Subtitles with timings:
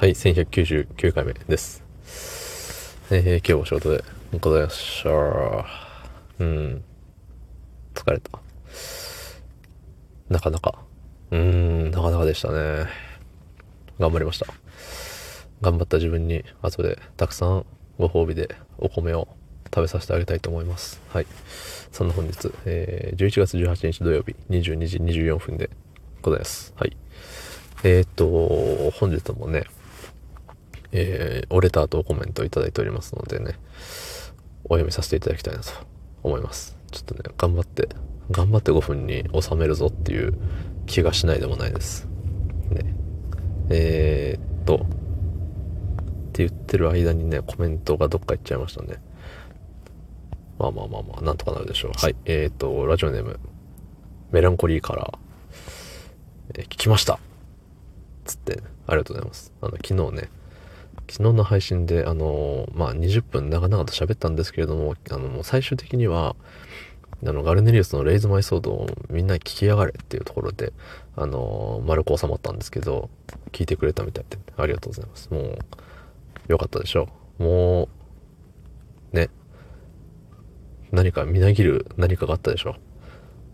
[0.00, 1.82] はい、1199回目です。
[3.10, 4.04] えー、今日お仕事で
[4.40, 5.10] ございました。
[6.38, 6.84] うん。
[7.96, 8.38] 疲れた。
[10.28, 10.78] なかなか。
[11.32, 11.40] うー
[11.88, 12.86] ん、なかなかでしたね。
[13.98, 14.46] 頑張りました。
[15.62, 17.66] 頑張った自分に後でたくさん
[17.98, 19.26] ご褒美でお米を
[19.64, 21.02] 食べさせてあげたいと思います。
[21.08, 21.26] はい。
[21.90, 25.70] そんな本日、えー、11月18日土曜日22時24分で
[26.22, 26.72] ございます。
[26.76, 26.96] はい。
[27.82, 29.64] えー、っと、本日もね、
[30.92, 33.58] えー、おレターとコメントいただいておりますのでね、
[34.64, 35.70] お読みさせていただきたいなと
[36.22, 36.76] 思います。
[36.90, 37.88] ちょっとね、頑張って、
[38.30, 40.34] 頑張って5分に収めるぞっていう
[40.86, 42.06] 気がしないでもないです。
[42.70, 42.94] ね。
[43.70, 44.78] えー、っと、っ
[46.32, 49.00] て言ってる間にね、コメントがどっか行っちゃいましたね。
[50.58, 51.92] まあまあまあまあ、なんとかなるでしょう。
[51.96, 52.16] はい。
[52.24, 53.38] えー、っと、ラジオネーム、
[54.32, 55.18] メランコリーカラー、
[56.60, 57.18] えー、聞きました
[58.24, 59.52] つって、ありがとうございます。
[59.60, 60.30] あの、昨日ね、
[61.08, 66.36] 昨日の配信で、あの、まあ、20分長々と喋ったんですけれども、あの、最終的には、
[67.26, 70.72] あの、ガルネリウスのレイズ・マイ・ソードをみんな聞きやがれっていうところで、
[71.16, 73.10] あの、丸く収まったんですけど、
[73.50, 75.28] 聞いてくれたみたいで、ありがとうございます。
[75.32, 75.58] もう、
[76.48, 77.08] よかったでしょ
[77.40, 77.42] う。
[77.42, 77.88] も
[79.12, 79.30] う、ね。
[80.92, 82.76] 何かみなぎる何かがあったでしょ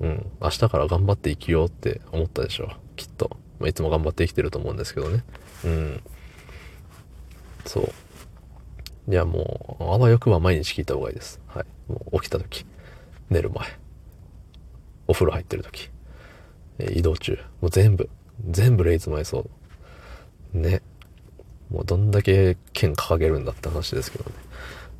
[0.00, 0.06] う。
[0.06, 0.26] うん。
[0.40, 2.68] 明日から頑張って生きようって思ったでしょう。
[2.96, 3.36] きっと。
[3.58, 5.24] まあ、いつも頑張って生きてると思うんですけどね。
[5.64, 6.02] うん。
[7.66, 7.92] そう。
[9.10, 11.40] いや、もう、あわよくば毎日聞いた方がいいです。
[11.46, 11.66] はい。
[11.90, 12.64] もう起きた時、
[13.28, 13.66] 寝る前、
[15.08, 15.90] お風呂入ってる時、
[16.78, 18.08] え移動中、もう全部、
[18.48, 19.46] 全部レイズ前そ
[20.54, 20.58] う。
[20.58, 20.82] ね。
[21.70, 24.36] もうどんだけ剣掲げるんだって話ですけどね。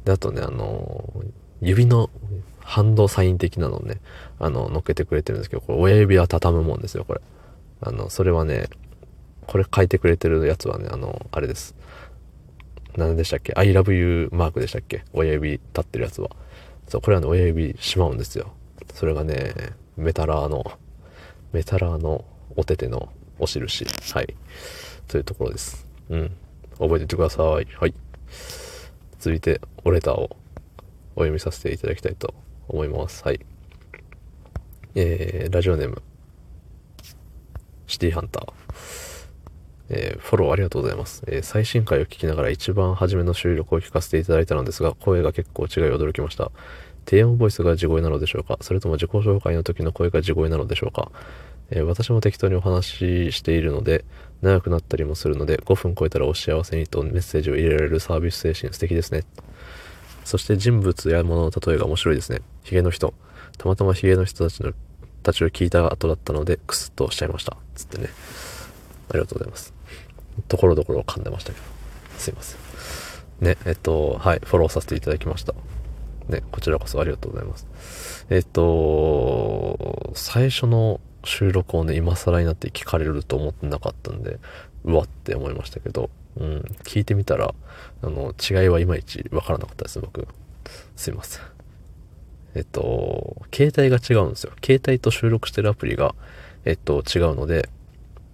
[0.05, 1.13] で、あとね、あの
[1.61, 2.11] 指の
[2.61, 4.01] 反動サイン的なのをね、
[4.39, 7.21] あの、乗っけてくれてるんですけど、これ親指は畳むもんですよ、これ。
[7.81, 8.69] あの、それはね、
[9.47, 11.75] これ書いてくれてるやつはね、あの、あれです。
[12.97, 15.05] 何でしたっけ ?I love you マークでしたっけ？
[15.13, 16.31] 親指立ってるやつは。
[16.89, 18.53] そう、これはね、親指しまうんですよ。
[18.95, 19.55] それがね、
[19.97, 20.65] メタラーの、
[21.53, 22.25] メタラーの
[22.57, 23.87] お手手のお印。
[24.13, 24.35] はい。
[25.07, 25.87] というところです。
[26.09, 26.37] うん。
[26.79, 27.45] 覚えていてください。
[27.45, 27.95] はい。
[29.19, 30.37] 続いて、おレターを
[31.15, 32.35] お読みさせていただきたいと
[32.69, 33.23] 思います。
[33.25, 33.41] はい。
[34.95, 36.03] えー、ラジオネーム、
[37.87, 39.10] シティハンター。
[39.91, 46.51] えー、フォローありがとうございます、えー、最新回を聞きながら一番初めの収録を聞かせていただいたのですが、声が結構違い驚きました。
[47.05, 48.59] 低音ボイスが地声なのでしょうか？
[48.61, 51.11] それとも自己紹介の時の声が地声なのでしょうか、
[51.71, 54.05] えー、私も適当にお話ししているので、
[54.43, 59.25] 長くなったりもするので、5分超えたらお幸せにとメッセージを入れられるサービス精神素敵ですね。
[60.25, 62.41] そして人物や物の例えが面白いですね。
[62.63, 63.13] ヒゲの人。
[63.59, 64.73] たまたまヒゲの人たちの、
[65.23, 67.57] たちを聞いた後だったので、クスッとおっしゃいました。
[67.75, 68.09] つってね。
[69.11, 69.75] ありがとうございます。
[70.49, 71.65] ところどころ噛んでましたけど。
[72.19, 72.61] すいません。
[73.45, 75.55] ね、えっと、はい、フォローさせていただきました。
[76.29, 78.27] ね、こちらこそありがとうございます。
[78.31, 84.39] えっと、最初の収録をね、今更になって聞かれると思ってなかったんで、
[84.85, 87.55] うわって思いましたけど、うん、聞いてみたら、
[88.03, 90.29] あの、違いはいまいちわからなかったです、僕。
[90.97, 91.43] すいません。
[92.55, 94.53] えっと、携帯が違うんですよ。
[94.65, 96.15] 携帯と収録してるアプリが、
[96.65, 97.69] えっと、違うので、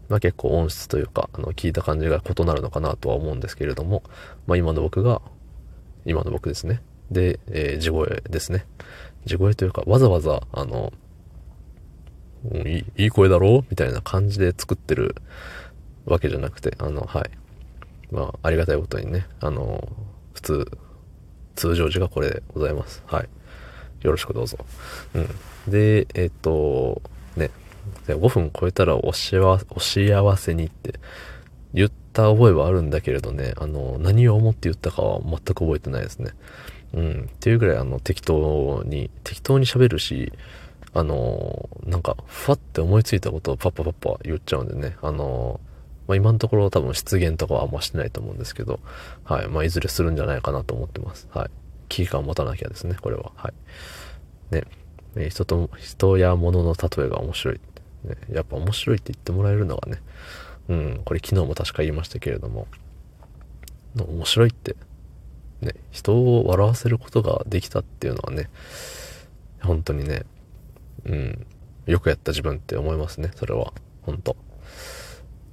[0.08, 4.02] まあ、結構音質というか、あの、聞いた感じが異なるのかなとは思うんですけれども、
[4.46, 5.20] まあ、今の僕が、
[6.04, 6.80] 今の僕ですね。
[7.10, 8.66] で、えー、地声ですね。
[9.24, 10.92] 地声というか、わざわざ、あの、
[12.64, 13.58] いいいい声だろ？
[13.58, 15.16] うみたいな感じで作ってる
[16.04, 17.30] わけじゃなくて、あの、はい。
[18.12, 19.88] まあ、ありがたいことにね、あの、
[20.32, 20.78] 普通、
[21.56, 23.02] 通常時がこれでございます。
[23.06, 23.28] はい。
[24.02, 24.58] よろしくどうぞ。
[25.14, 25.28] うん。
[25.72, 27.02] で、えっ、と、
[27.36, 27.50] ね、
[28.06, 30.98] で5分超えたらおしわお幸せにって
[31.74, 36.30] 言った覚えはあるんだけれどね、あの、何を思って言ったかは全く覚えてないですね。
[36.94, 37.30] うん。
[37.30, 40.32] っていうぐらいあの、適当に、適当に喋るし、
[40.94, 45.60] あの、なんか、ふわって思いついたことをパッパパッパ言っちゃうんでね、あの、
[46.08, 48.80] まあ、今のところ多分出現とかはあんましてないと思うんですけど、
[49.24, 49.48] はい。
[49.48, 51.28] まあ、いずれするんじゃないかなと思ってます。
[51.32, 51.50] はい。
[51.88, 53.32] 危機感を持たなきゃですね、これは。
[53.36, 54.54] はい。
[54.54, 54.64] ね。
[55.28, 57.60] 人と、人や物の例えが面白い。
[58.06, 60.00] ね、やっぱ面白いって言ってもらえるのがね、
[60.68, 62.66] うん、これ昨日も確か言いましたけれども、
[63.96, 64.76] 面白いって、
[65.60, 68.50] ね、人を笑わせることができたっていうのはね、
[69.62, 70.24] 本当にね、
[71.04, 71.46] うん、
[71.86, 73.72] よくやった自分って思いますね、それは。
[74.02, 74.36] 本当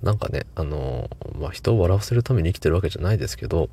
[0.03, 1.09] なんかね、あの
[1.39, 3.69] まあ、人を笑わせるために生きてるわけじゃないですけど、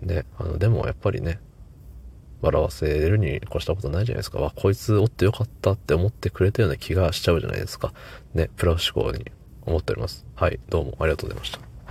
[0.00, 1.38] ね、あの、でもやっぱりね、
[2.44, 4.38] 笑わせるに越したことないじゃないですか。
[4.38, 7.92] わ、こいつおってよかったって思ってくれたような気がしちゃうじゃないですか。
[8.34, 9.32] ね、プラス思考に
[9.62, 10.26] 思っております。
[10.34, 11.73] はい、どうもありがとうございました。